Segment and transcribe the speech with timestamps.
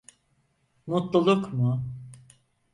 [0.87, 1.83] Mutluluk mu?